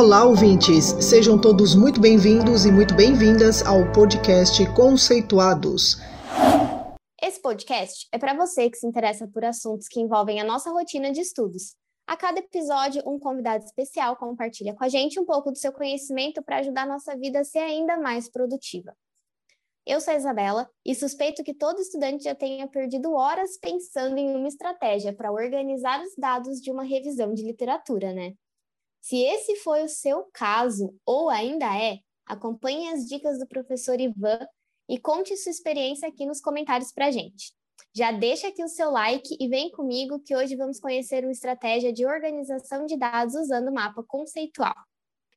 [0.00, 0.86] Olá, ouvintes!
[0.98, 5.98] Sejam todos muito bem-vindos e muito bem-vindas ao podcast Conceituados.
[7.20, 11.12] Esse podcast é para você que se interessa por assuntos que envolvem a nossa rotina
[11.12, 11.76] de estudos.
[12.06, 16.42] A cada episódio, um convidado especial compartilha com a gente um pouco do seu conhecimento
[16.42, 18.96] para ajudar a nossa vida a ser ainda mais produtiva.
[19.86, 24.34] Eu sou a Isabela e suspeito que todo estudante já tenha perdido horas pensando em
[24.34, 28.32] uma estratégia para organizar os dados de uma revisão de literatura, né?
[29.00, 34.46] Se esse foi o seu caso, ou ainda é, acompanhe as dicas do professor Ivan
[34.88, 37.52] e conte sua experiência aqui nos comentários para a gente.
[37.94, 41.92] Já deixa aqui o seu like e vem comigo que hoje vamos conhecer uma estratégia
[41.92, 44.74] de organização de dados usando mapa conceitual.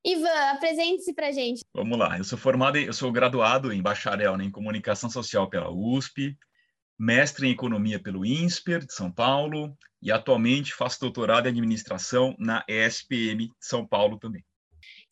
[0.05, 1.63] Ivan, apresente-se para gente.
[1.73, 5.71] Vamos lá, eu sou formado, eu sou graduado em bacharel né, em comunicação social pela
[5.71, 6.37] USP,
[6.99, 12.63] mestre em economia pelo INSPER de São Paulo e atualmente faço doutorado em administração na
[12.67, 14.43] ESPM São Paulo também.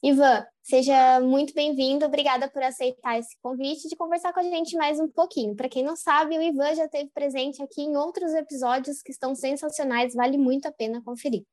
[0.03, 2.05] Ivan, seja muito bem-vindo.
[2.05, 5.55] Obrigada por aceitar esse convite de conversar com a gente mais um pouquinho.
[5.55, 9.33] Para quem não sabe, o Ivan já esteve presente aqui em outros episódios que estão
[9.33, 11.43] sensacionais, vale muito a pena conferir.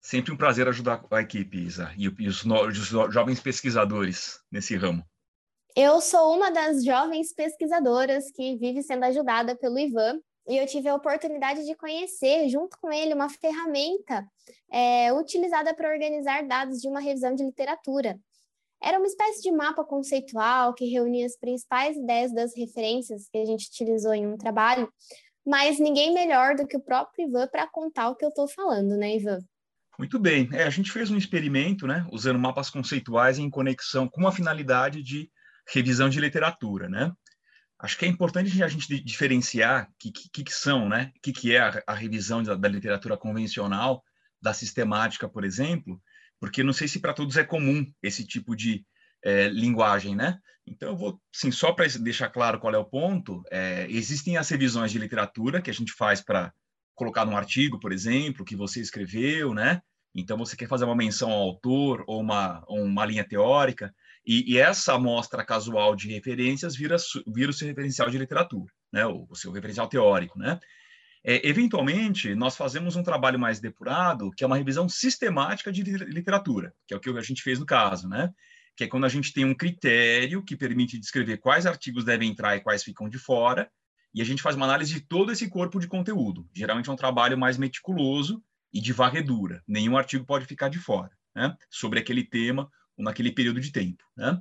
[0.00, 5.02] Sempre um prazer ajudar a equipe, Isa, e os, os jovens pesquisadores nesse ramo.
[5.74, 10.88] Eu sou uma das jovens pesquisadoras que vive sendo ajudada pelo Ivan e eu tive
[10.88, 14.26] a oportunidade de conhecer, junto com ele, uma ferramenta
[14.70, 18.18] é, utilizada para organizar dados de uma revisão de literatura.
[18.82, 23.44] Era uma espécie de mapa conceitual que reunia as principais ideias das referências que a
[23.44, 24.92] gente utilizou em um trabalho,
[25.46, 28.96] mas ninguém melhor do que o próprio Ivan para contar o que eu estou falando,
[28.96, 29.38] né, Ivan?
[29.96, 30.48] Muito bem.
[30.52, 35.02] É, a gente fez um experimento, né, usando mapas conceituais em conexão com a finalidade
[35.02, 35.30] de
[35.72, 37.12] revisão de literatura, né?
[37.82, 41.12] Acho que é importante a gente diferenciar o que, que, que, são, né?
[41.16, 44.04] O que, que é a, a revisão da, da, literatura convencional,
[44.40, 46.00] da sistemática, por exemplo,
[46.38, 48.86] porque não sei se para todos é comum esse tipo de
[49.24, 50.38] é, linguagem, né?
[50.64, 54.48] Então, eu vou, sim, só para deixar claro qual é o ponto, é, existem as
[54.48, 56.52] revisões de literatura que a gente faz para
[56.94, 59.82] colocar num artigo, por exemplo, que você escreveu, né?
[60.14, 63.92] Então, você quer fazer uma menção ao autor ou uma, uma linha teórica,
[64.24, 66.96] e, e, essa amostra casual de referências vira,
[67.26, 69.04] vira o seu referencial de literatura, né?
[69.04, 70.38] o, o seu referencial teórico.
[70.38, 70.60] Né?
[71.24, 76.72] É, eventualmente, nós fazemos um trabalho mais depurado, que é uma revisão sistemática de literatura,
[76.86, 78.32] que é o que a gente fez no caso, né?
[78.76, 82.56] que é quando a gente tem um critério que permite descrever quais artigos devem entrar
[82.56, 83.70] e quais ficam de fora,
[84.14, 86.48] e a gente faz uma análise de todo esse corpo de conteúdo.
[86.54, 89.62] Geralmente é um trabalho mais meticuloso e de varredura.
[89.66, 91.56] Nenhum artigo pode ficar de fora, né?
[91.70, 94.02] sobre aquele tema naquele período de tempo.
[94.16, 94.40] Né?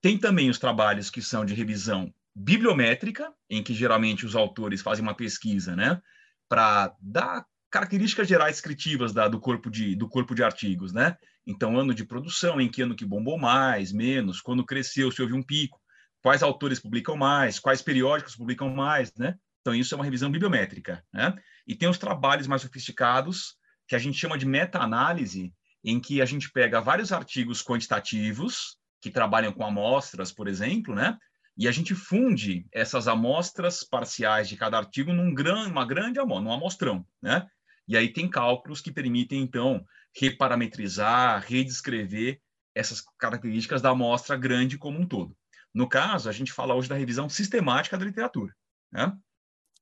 [0.00, 5.02] Tem também os trabalhos que são de revisão bibliométrica, em que geralmente os autores fazem
[5.02, 6.00] uma pesquisa né,
[6.48, 10.92] para dar características gerais descritivas da, do, corpo de, do corpo de artigos.
[10.92, 11.16] Né?
[11.46, 15.34] Então, ano de produção, em que ano que bombou mais, menos, quando cresceu, se houve
[15.34, 15.80] um pico,
[16.22, 19.12] quais autores publicam mais, quais periódicos publicam mais.
[19.14, 19.36] Né?
[19.60, 21.04] Então, isso é uma revisão bibliométrica.
[21.12, 21.34] Né?
[21.66, 25.52] E tem os trabalhos mais sofisticados, que a gente chama de meta-análise,
[25.84, 31.16] em que a gente pega vários artigos quantitativos que trabalham com amostras, por exemplo, né?
[31.56, 36.44] E a gente funde essas amostras parciais de cada artigo num gran, uma grande amostra,
[36.44, 37.46] num amostrão, né?
[37.88, 42.40] E aí tem cálculos que permitem, então, reparametrizar, redescrever
[42.74, 45.36] essas características da amostra grande como um todo.
[45.74, 48.54] No caso, a gente fala hoje da revisão sistemática da literatura,
[48.92, 49.12] né?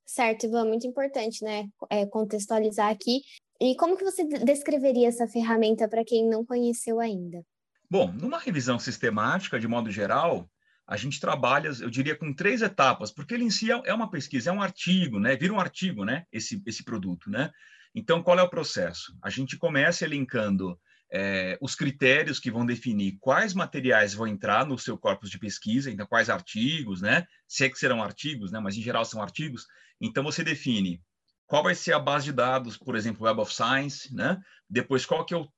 [0.07, 3.21] Certo, Ivan, muito importante, né, é, contextualizar aqui.
[3.61, 7.45] E como que você descreveria essa ferramenta para quem não conheceu ainda?
[7.91, 10.49] Bom, numa revisão sistemática, de modo geral,
[10.87, 14.11] a gente trabalha, eu diria, com três etapas, porque ele em si é, é uma
[14.11, 15.37] pesquisa, é um artigo, né?
[15.37, 16.25] Vira um artigo, né?
[16.33, 17.51] Esse, esse produto, né?
[17.95, 19.17] Então, qual é o processo?
[19.23, 20.79] A gente começa elencando
[21.13, 25.91] é, os critérios que vão definir quais materiais vão entrar no seu corpus de pesquisa,
[25.91, 27.27] então quais artigos, né?
[27.47, 28.61] Se é que serão artigos, né?
[28.61, 29.67] Mas em geral são artigos.
[30.01, 31.03] Então, você define
[31.49, 34.39] qual vai ser a base de dados, por exemplo, Web of Science, né?
[34.69, 35.49] Depois, qual que é o,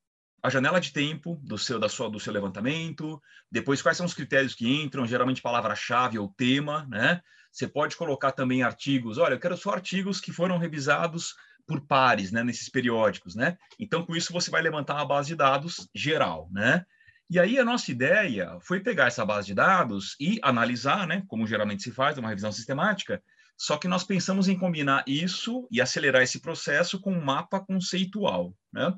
[0.41, 3.21] a janela de tempo do seu, da sua, do seu levantamento,
[3.51, 7.21] depois quais são os critérios que entram, geralmente palavra-chave ou tema, né?
[7.51, 11.35] Você pode colocar também artigos, olha, eu quero só artigos que foram revisados
[11.67, 13.57] por pares, né, nesses periódicos, né?
[13.77, 16.85] Então, com isso, você vai levantar uma base de dados geral, né?
[17.29, 21.45] E aí, a nossa ideia foi pegar essa base de dados e analisar, né, como
[21.45, 23.21] geralmente se faz, uma revisão sistemática,
[23.57, 28.55] só que nós pensamos em combinar isso e acelerar esse processo com um mapa conceitual.
[28.73, 28.93] Né?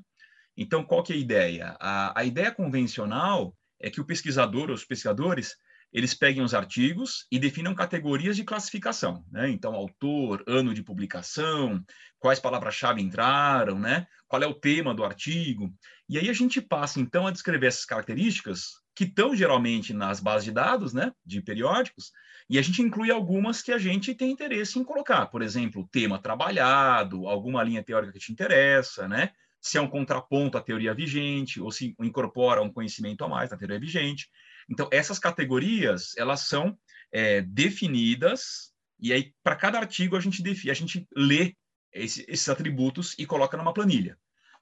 [0.55, 1.77] Então, qual que é a ideia?
[1.79, 5.57] A, a ideia convencional é que o pesquisador, os pesquisadores,
[5.93, 9.49] eles peguem os artigos e definam categorias de classificação, né?
[9.49, 11.83] Então, autor, ano de publicação,
[12.19, 14.07] quais palavras-chave entraram, né?
[14.27, 15.71] Qual é o tema do artigo.
[16.09, 20.45] E aí a gente passa, então, a descrever essas características que estão geralmente nas bases
[20.45, 21.11] de dados, né?
[21.23, 22.11] De periódicos,
[22.49, 25.27] e a gente inclui algumas que a gente tem interesse em colocar.
[25.27, 29.31] Por exemplo, tema trabalhado, alguma linha teórica que te interessa, né?
[29.63, 33.57] Se é um contraponto à teoria vigente, ou se incorpora um conhecimento a mais na
[33.57, 34.29] teoria vigente.
[34.69, 36.77] Então, essas categorias, elas são
[37.11, 41.55] é, definidas, e aí, para cada artigo, a gente, define, a gente lê
[41.93, 44.17] esse, esses atributos e coloca numa planilha.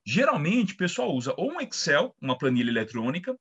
[0.06, 3.36] Geralmente, o pessoal usa ou um Excel, uma planilha eletrônica.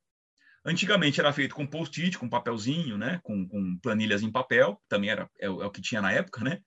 [0.64, 3.18] Antigamente era feito com post-it, com papelzinho, né?
[3.22, 6.60] com, com, planilhas em papel, também era, é, é o que tinha na época, né?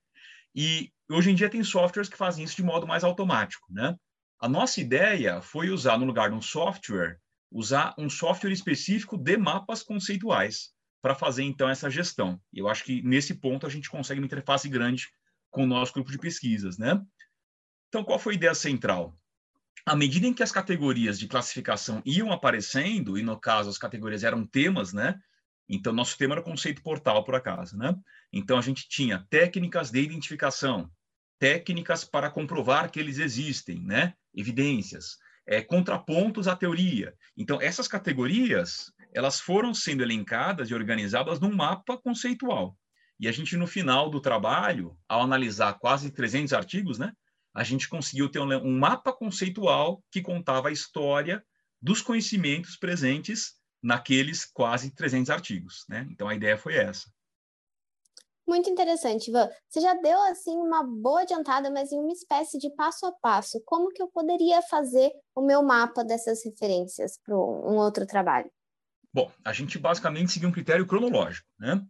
[0.56, 3.96] E hoje em dia tem softwares que fazem isso de modo mais automático, né?
[4.44, 7.18] A nossa ideia foi usar, no lugar de um software,
[7.50, 12.42] usar um software específico de mapas conceituais para fazer então essa gestão.
[12.54, 15.08] Eu acho que nesse ponto a gente consegue uma interface grande
[15.50, 17.02] com o nosso grupo de pesquisas, né?
[17.88, 19.18] Então, qual foi a ideia central?
[19.86, 24.26] À medida em que as categorias de classificação iam aparecendo, e no caso as categorias
[24.26, 25.18] eram temas, né?
[25.70, 27.96] Então, nosso tema era conceito portal, por acaso, né?
[28.30, 30.92] Então, a gente tinha técnicas de identificação,
[31.40, 34.14] técnicas para comprovar que eles existem, né?
[34.34, 37.14] Evidências, é, contrapontos à teoria.
[37.38, 42.78] Então, essas categorias, elas foram sendo elencadas e organizadas num mapa conceitual.
[43.20, 47.14] E a gente, no final do trabalho, ao analisar quase 300 artigos, né,
[47.54, 51.44] a gente conseguiu ter um, mapa conceitual que contava a história
[51.82, 55.86] dos conhecimentos presentes naqueles quase 300 artigos.
[55.88, 56.08] Né?
[56.10, 57.12] Então, a ideia foi essa.
[58.48, 59.50] Muito interessante, Ivan.
[59.70, 63.62] Você já deu assim uma boa adiantada, mas em uma espécie de passo a passo.
[63.66, 68.52] Como que eu poderia fazer o meu mapa dessas referências para um outro trabalho?
[69.14, 71.82] Bom, a gente basicamente seguiu um critério cronológico, né?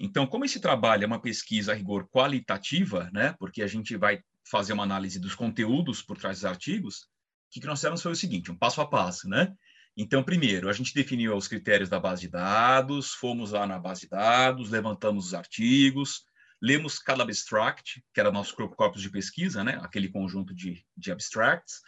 [0.00, 3.34] Então, como esse trabalho é uma pesquisa a rigor qualitativa, né?
[3.38, 7.00] Porque a gente vai fazer uma análise dos conteúdos por trás dos artigos,
[7.48, 9.52] o que nós fizemos foi o seguinte, um passo a passo, né?
[10.00, 14.02] Então, primeiro, a gente definiu os critérios da base de dados, fomos lá na base
[14.02, 16.22] de dados, levantamos os artigos,
[16.62, 19.76] lemos cada abstract, que era nosso corpus de pesquisa, né?
[19.82, 21.80] aquele conjunto de, de abstracts,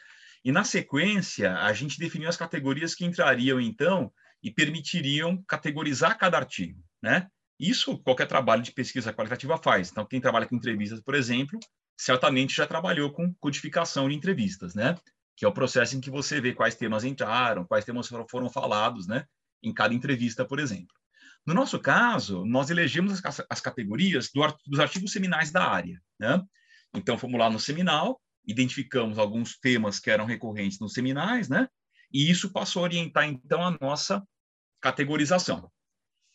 [0.45, 6.37] e na sequência, a gente definiu as categorias que entrariam, então, e permitiriam categorizar cada
[6.37, 6.83] artigo.
[7.01, 7.29] Né?
[7.61, 9.93] Isso qualquer trabalho de pesquisa qualitativa faz.
[9.93, 11.61] Então, quem trabalha com entrevistas, por exemplo,
[11.97, 14.97] certamente já trabalhou com codificação de entrevistas, né?
[15.41, 19.07] Que é o processo em que você vê quais temas entraram, quais temas foram falados,
[19.07, 19.25] né,
[19.63, 20.95] em cada entrevista, por exemplo.
[21.47, 26.45] No nosso caso, nós elegemos as, as categorias do, dos artigos seminais da área, né?
[26.93, 31.67] Então, fomos lá no seminal, identificamos alguns temas que eram recorrentes nos seminais, né?
[32.13, 34.23] E isso passou a orientar, então, a nossa
[34.79, 35.73] categorização.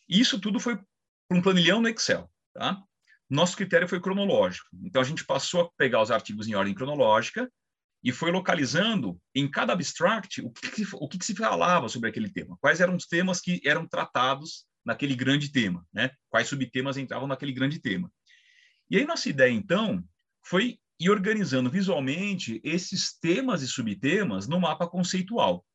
[0.08, 0.80] Isso tudo foi
[1.28, 2.82] para um planilhão no Excel, tá?
[3.30, 4.66] Nosso critério foi cronológico.
[4.82, 7.48] Então, a gente passou a pegar os artigos em ordem cronológica
[8.06, 12.56] e foi localizando em cada abstract o que, o que, se falava sobre aquele tema,
[12.60, 16.12] quais eram os temas que eram tratados naquele grande tema, né?
[16.30, 18.08] quais subtemas entravam naquele grande tema.
[18.88, 20.04] E aí nossa ideia, então,
[20.40, 25.66] foi ir organizando visualmente esses temas e subtemas no mapa conceitual,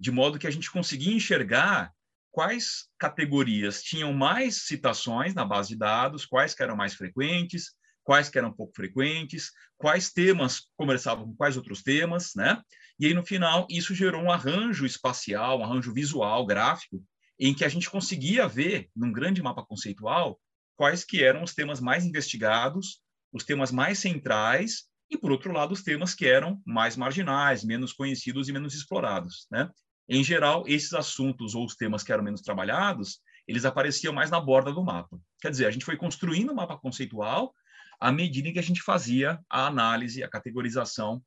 [0.00, 1.92] de modo que a gente conseguia enxergar
[2.32, 7.77] quais categorias tinham mais citações na base de dados, quais que eram mais frequentes,
[8.08, 12.58] quais que eram pouco frequentes, quais temas conversavam com quais outros temas, né?
[12.98, 17.04] E aí, no final, isso gerou um arranjo espacial, um arranjo visual, gráfico,
[17.38, 20.40] em que a gente conseguia ver, num grande mapa conceitual,
[20.74, 25.72] quais que eram os temas mais investigados, os temas mais centrais, e, por outro lado,
[25.72, 29.68] os temas que eram mais marginais, menos conhecidos e menos explorados, né?
[30.08, 34.40] Em geral, esses assuntos ou os temas que eram menos trabalhados, eles apareciam mais na
[34.40, 35.20] borda do mapa.
[35.42, 37.52] Quer dizer, a gente foi construindo um mapa conceitual
[37.98, 41.22] à medida em que a gente fazia a análise, a categorização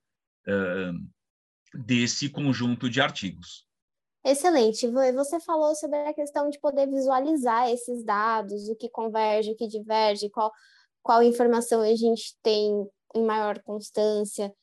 [0.48, 1.10] uh,
[1.74, 3.66] desse conjunto de artigos.
[4.24, 4.88] Excelente.
[4.88, 9.68] Você falou sobre a questão de poder visualizar esses dados, o que converge, o que
[9.68, 10.52] diverge, qual,
[11.02, 14.54] qual informação a gente tem em maior constância.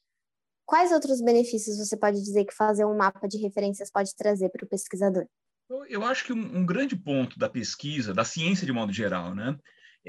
[0.64, 4.64] Quais outros benefícios você pode dizer que fazer um mapa de referências pode trazer para
[4.64, 5.26] o pesquisador?
[5.88, 9.58] Eu acho que um, um, grande ponto da pesquisa, da ciência de modo geral, né,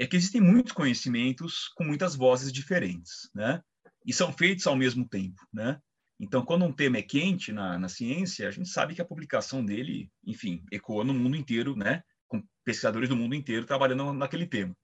[0.00, 3.60] é que existem muitos conhecimentos com muitas vozes diferentes, né?
[4.06, 5.78] E são feitos ao mesmo tempo, né?
[6.18, 9.64] Então, quando um tema é quente na, na ciência, a gente sabe que a publicação
[9.64, 12.02] dele, enfim, ecoa no mundo inteiro, né?
[12.28, 14.74] Com pesquisadores do mundo inteiro trabalhando naquele tema.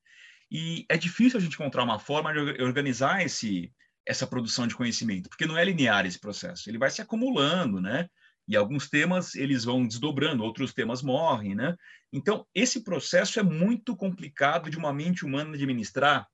[0.51, 3.73] E é difícil a gente encontrar uma forma de organizar esse,
[4.07, 6.69] essa produção de conhecimento, porque não é linear esse processo.
[6.69, 8.07] Ele vai se acumulando, né?
[8.49, 11.77] E alguns temas eles vão desdobrando, outros temas morrem, né?
[12.13, 16.27] Então, esse processo é muito complicado de uma mente humana administrar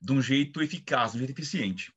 [0.00, 1.92] de um jeito eficaz, de um jeito eficiente.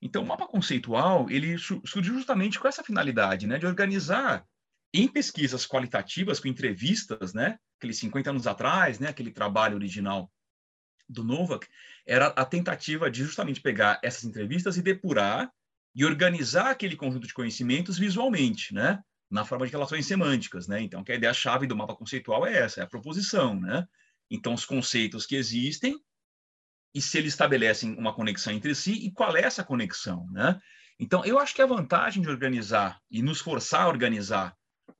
[0.00, 4.46] Então, o mapa conceitual, ele surgiu justamente com essa finalidade, né, de organizar
[4.94, 10.30] em pesquisas qualitativas, com entrevistas, né, aqueles 50 anos atrás, né, aquele trabalho original
[11.08, 11.66] do Novak,
[12.06, 15.50] era a tentativa de justamente pegar essas entrevistas e depurar
[15.94, 20.80] e organizar aquele conjunto de conhecimentos visualmente, né, na forma de relações semânticas, né?
[20.80, 23.86] Então, que a ideia chave do mapa conceitual é essa, é a proposição, né?
[24.30, 25.96] Então, os conceitos que existem
[26.92, 30.60] e se eles estabelecem uma conexão entre si e qual é essa conexão, né?
[30.98, 34.54] Então, eu acho que a vantagem de organizar e nos forçar a organizar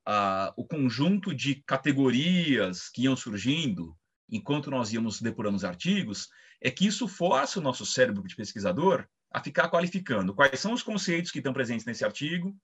[0.08, 3.96] uh, o conjunto de categorias que iam surgindo
[4.30, 6.28] enquanto nós íamos depurando os artigos
[6.60, 10.82] é que isso força o nosso cérebro de pesquisador a ficar qualificando quais são os
[10.82, 12.56] conceitos que estão presentes nesse artigo,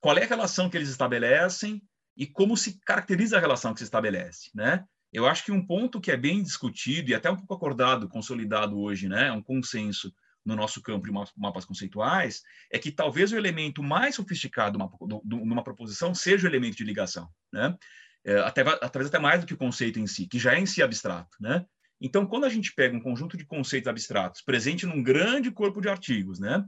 [0.00, 1.82] qual é a relação que eles estabelecem
[2.16, 4.84] e como se caracteriza a relação que se estabelece, né?
[5.12, 8.78] Eu acho que um ponto que é bem discutido e até um pouco acordado, consolidado
[8.78, 10.12] hoje, né, é um consenso
[10.44, 14.78] no nosso campo de mapas conceituais, é que talvez o elemento mais sofisticado
[15.24, 17.76] numa proposição seja o elemento de ligação, né?
[18.24, 20.66] É, até, talvez até mais do que o conceito em si, que já é em
[20.66, 21.64] si abstrato, né?
[22.04, 25.88] Então, quando a gente pega um conjunto de conceitos abstratos presente num grande corpo de
[25.88, 26.66] artigos, né?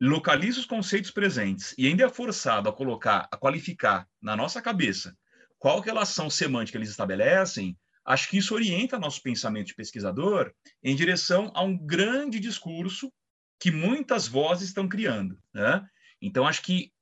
[0.00, 5.14] Localiza os conceitos presentes e ainda é forçado a colocar, a qualificar na nossa cabeça
[5.58, 7.76] qual relação semântica eles estabelecem,
[8.06, 10.52] acho que isso orienta nosso pensamento de pesquisador
[10.82, 13.12] em direção a um grande discurso
[13.60, 15.38] que muitas vozes estão criando.
[15.52, 15.84] Né?
[16.22, 16.92] Então, acho que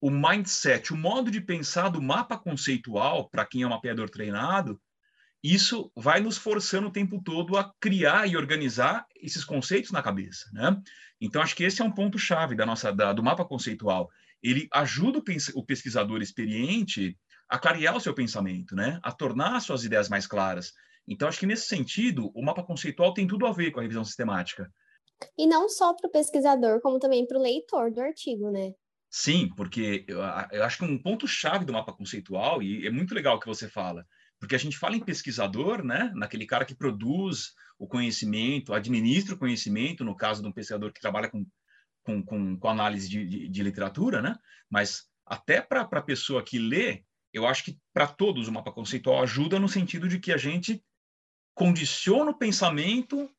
[0.00, 4.80] o mindset, o modo de pensar do mapa conceitual, para quem é um mapeador treinado,
[5.42, 10.48] isso vai nos forçando o tempo todo a criar e organizar esses conceitos na cabeça,
[10.52, 10.80] né?
[11.20, 14.08] Então acho que esse é um ponto chave da nossa da, do mapa conceitual.
[14.42, 15.22] Ele ajuda o,
[15.54, 17.16] o pesquisador experiente
[17.48, 18.98] a clarear o seu pensamento, né?
[19.02, 20.72] A tornar suas ideias mais claras.
[21.06, 24.04] Então, acho que nesse sentido, o mapa conceitual tem tudo a ver com a revisão
[24.04, 24.72] sistemática.
[25.36, 28.72] E não só para o pesquisador, como também para o leitor do artigo, né?
[29.10, 30.20] Sim, porque eu,
[30.50, 33.68] eu acho que um ponto-chave do mapa conceitual, e é muito legal o que você
[33.68, 34.06] fala,
[34.42, 36.10] porque a gente fala em pesquisador, né?
[36.16, 41.00] Naquele cara que produz o conhecimento, administra o conhecimento, no caso de um pesquisador que
[41.00, 41.46] trabalha com,
[42.02, 44.36] com, com, com análise de, de, de literatura, né?
[44.68, 49.22] Mas até para a pessoa que lê, eu acho que para todos o mapa conceitual
[49.22, 50.84] ajuda no sentido de que a gente
[51.54, 53.30] condiciona o pensamento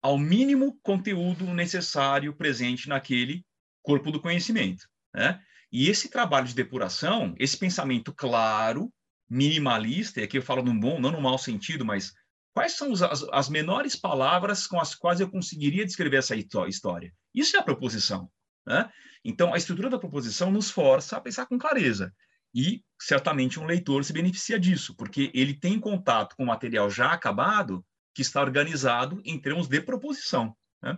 [0.00, 3.44] ao mínimo conteúdo necessário presente naquele
[3.82, 4.88] corpo do conhecimento.
[5.14, 5.38] Né?
[5.70, 8.90] E esse trabalho de depuração, esse pensamento claro,
[9.28, 12.12] minimalista, e aqui eu falo num bom, não no mau sentido, mas
[12.54, 17.12] quais são as, as menores palavras com as quais eu conseguiria descrever essa história?
[17.34, 18.30] Isso é a proposição.
[18.66, 18.88] Né?
[19.24, 22.14] Então, a estrutura da proposição nos força a pensar com clareza.
[22.54, 27.84] E certamente um leitor se beneficia disso, porque ele tem contato com material já acabado
[28.14, 30.56] que está organizado em termos de proposição.
[30.82, 30.96] Né?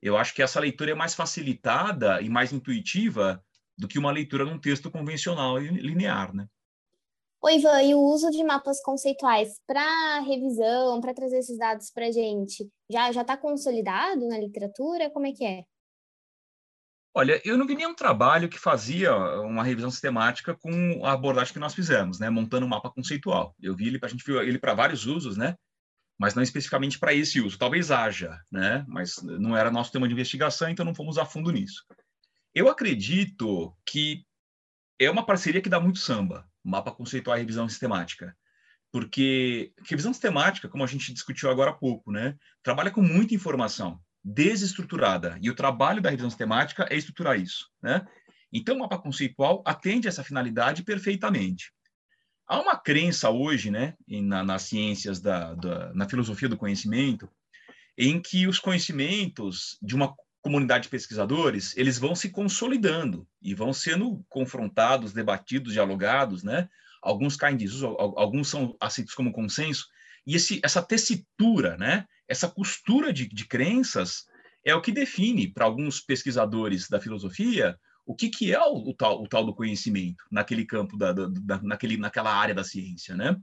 [0.00, 3.42] Eu acho que essa leitura é mais facilitada e mais intuitiva
[3.76, 6.46] do que uma leitura num texto convencional e linear, né?
[7.42, 12.08] Oi, Ivan, e o uso de mapas conceituais para revisão, para trazer esses dados para
[12.08, 15.08] a gente, já está consolidado na literatura?
[15.08, 15.64] Como é que é?
[17.14, 21.58] Olha, eu não vi nenhum trabalho que fazia uma revisão sistemática com a abordagem que
[21.58, 23.54] nós fizemos, né, montando um mapa conceitual.
[23.58, 25.56] Eu vi ele, a gente viu ele para vários usos, né,
[26.18, 27.58] mas não especificamente para esse uso.
[27.58, 31.50] Talvez haja, né, mas não era nosso tema de investigação, então não fomos a fundo
[31.50, 31.86] nisso.
[32.54, 34.26] Eu acredito que
[34.98, 38.36] é uma parceria que dá muito samba, mapa conceitual e revisão sistemática,
[38.92, 44.00] porque revisão sistemática, como a gente discutiu agora há pouco, né, trabalha com muita informação
[44.22, 45.38] desestruturada.
[45.40, 47.70] E o trabalho da revisão sistemática é estruturar isso.
[47.82, 48.06] Né?
[48.52, 51.72] Então, o mapa conceitual atende essa finalidade perfeitamente.
[52.46, 57.30] Há uma crença hoje, né, na, nas ciências, da, da, na filosofia do conhecimento,
[57.96, 63.72] em que os conhecimentos de uma comunidade de pesquisadores, eles vão se consolidando e vão
[63.72, 66.68] sendo confrontados, debatidos, dialogados, né?
[67.02, 69.86] Alguns caem desuso, alguns são aceitos como consenso,
[70.26, 72.06] e esse, essa tessitura, né?
[72.30, 74.24] essa costura de, de crenças
[74.64, 78.94] é o que define, para alguns pesquisadores da filosofia, o que, que é o, o,
[78.94, 83.16] tal, o tal do conhecimento naquele campo, da, da, da, naquele, naquela área da ciência,
[83.16, 83.36] né?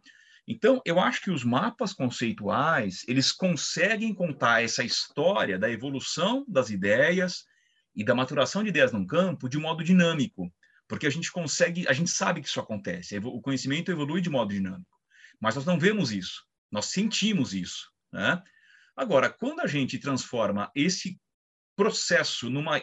[0.48, 6.70] Então, eu acho que os mapas conceituais, eles conseguem contar essa história da evolução das
[6.70, 7.44] ideias
[7.94, 10.50] e da maturação de ideias num campo de modo dinâmico,
[10.88, 14.54] porque a gente consegue, a gente sabe que isso acontece, o conhecimento evolui de modo
[14.54, 14.98] dinâmico,
[15.38, 18.42] mas nós não vemos isso, nós sentimos isso, né?
[18.96, 21.20] Agora, quando a gente transforma esse
[21.76, 22.82] processo numa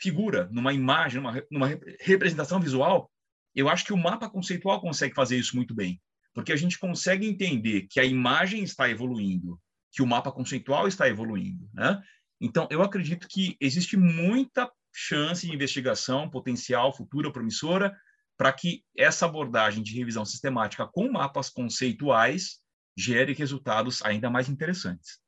[0.00, 1.68] figura, numa imagem, numa, numa
[2.00, 3.10] representação visual,
[3.54, 6.00] eu acho que o mapa conceitual consegue fazer isso muito bem,
[6.36, 9.58] porque a gente consegue entender que a imagem está evoluindo,
[9.90, 11.98] que o mapa conceitual está evoluindo, né?
[12.38, 17.96] Então, eu acredito que existe muita chance de investigação potencial, futura, promissora,
[18.36, 22.60] para que essa abordagem de revisão sistemática com mapas conceituais
[22.94, 25.18] gere resultados ainda mais interessantes.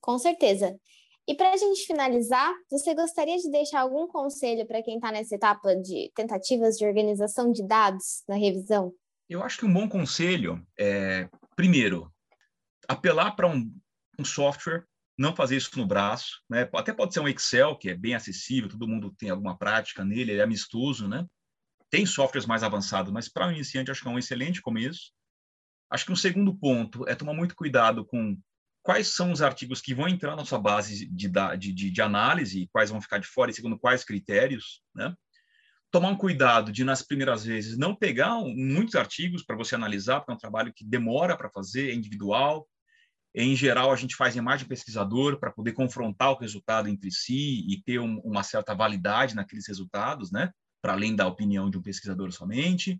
[0.00, 0.78] Com certeza.
[1.26, 5.34] E para a gente finalizar, você gostaria de deixar algum conselho para quem está nessa
[5.34, 8.94] etapa de tentativas de organização de dados na revisão?
[9.32, 12.12] Eu acho que um bom conselho é, primeiro,
[12.86, 13.74] apelar para um,
[14.18, 14.84] um, software,
[15.16, 16.68] não fazer isso no braço, né?
[16.74, 20.32] Até pode ser um Excel, que é bem acessível, todo mundo tem alguma prática nele,
[20.32, 21.26] ele é amistoso, né?
[21.88, 25.12] Tem softwares mais avançados, mas para um iniciante acho que é um excelente começo.
[25.90, 28.38] Acho que um segundo ponto é tomar muito cuidado com
[28.82, 32.90] quais são os artigos que vão entrar na sua base de, de, de análise, quais
[32.90, 35.14] vão ficar de fora e segundo quais critérios, né?
[35.92, 40.32] Tomar um cuidado de, nas primeiras vezes, não pegar muitos artigos para você analisar, porque
[40.32, 42.66] é um trabalho que demora para fazer, é individual.
[43.34, 47.10] Em geral, a gente faz em mais de pesquisador para poder confrontar o resultado entre
[47.10, 50.50] si e ter um, uma certa validade naqueles resultados, né?
[50.82, 52.98] Para além da opinião de um pesquisador somente.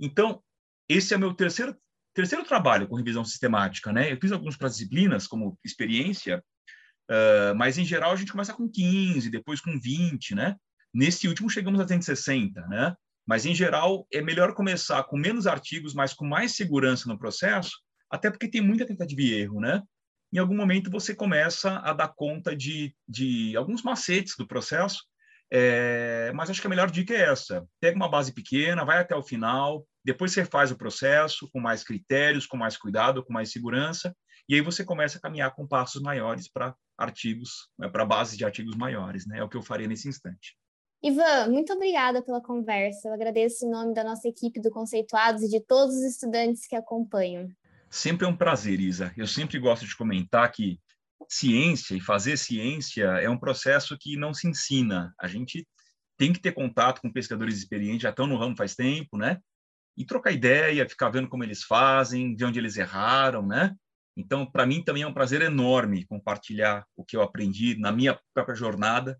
[0.00, 0.42] Então,
[0.88, 1.76] esse é meu terceiro
[2.14, 4.12] terceiro trabalho com revisão sistemática, né?
[4.12, 6.42] Eu fiz algumas para disciplinas como experiência,
[7.10, 10.56] uh, mas em geral a gente começa com 15, depois com 20, né?
[10.92, 12.94] Nesse último chegamos a 160, né?
[13.26, 17.70] Mas em geral é melhor começar com menos artigos, mas com mais segurança no processo,
[18.10, 19.82] até porque tem muita tentativa e erro, né?
[20.32, 25.04] Em algum momento você começa a dar conta de, de alguns macetes do processo,
[25.50, 29.14] é, mas acho que a melhor dica é essa: pega uma base pequena, vai até
[29.14, 33.52] o final, depois você faz o processo com mais critérios, com mais cuidado, com mais
[33.52, 34.16] segurança,
[34.48, 38.44] e aí você começa a caminhar com passos maiores para artigos, né, para bases de
[38.44, 39.38] artigos maiores, né?
[39.38, 40.56] É o que eu faria nesse instante.
[41.02, 43.08] Ivan, muito obrigada pela conversa.
[43.08, 46.76] Eu agradeço em nome da nossa equipe do Conceituados e de todos os estudantes que
[46.76, 47.48] acompanham.
[47.90, 49.12] Sempre é um prazer, Isa.
[49.16, 50.80] Eu sempre gosto de comentar que
[51.28, 55.12] ciência e fazer ciência é um processo que não se ensina.
[55.20, 55.66] A gente
[56.16, 59.38] tem que ter contato com pesquisadores experientes, já estão no ramo faz tempo, né?
[59.96, 63.74] e trocar ideia, ficar vendo como eles fazem, de onde eles erraram, né?
[64.16, 68.18] Então, para mim também é um prazer enorme compartilhar o que eu aprendi na minha
[68.34, 69.18] própria jornada,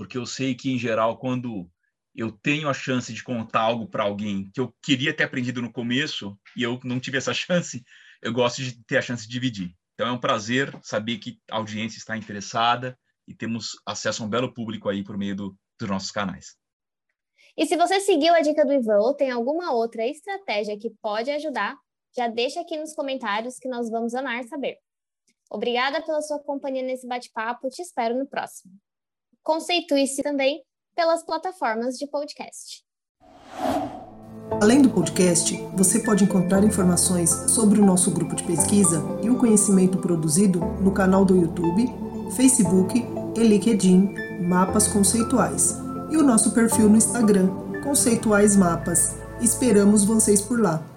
[0.00, 1.70] porque eu sei que em geral quando
[2.16, 5.70] eu tenho a chance de contar algo para alguém que eu queria ter aprendido no
[5.70, 7.84] começo e eu não tive essa chance,
[8.22, 9.76] eu gosto de ter a chance de dividir.
[9.92, 14.30] Então é um prazer saber que a audiência está interessada e temos acesso a um
[14.30, 16.56] belo público aí por meio do, dos nossos canais.
[17.54, 21.30] E se você seguiu a dica do Ivan ou tem alguma outra estratégia que pode
[21.30, 21.76] ajudar,
[22.16, 24.78] já deixa aqui nos comentários que nós vamos amar saber.
[25.50, 28.72] Obrigada pela sua companhia nesse bate-papo, te espero no próximo.
[29.42, 30.62] Conceitue-se também
[30.94, 32.84] pelas plataformas de podcast.
[34.60, 39.38] Além do podcast, você pode encontrar informações sobre o nosso grupo de pesquisa e o
[39.38, 41.86] conhecimento produzido no canal do YouTube,
[42.36, 43.02] Facebook
[43.36, 45.76] e LinkedIn Mapas Conceituais
[46.10, 47.48] e o nosso perfil no Instagram,
[47.82, 49.14] Conceituais Mapas.
[49.40, 50.89] Esperamos vocês por lá.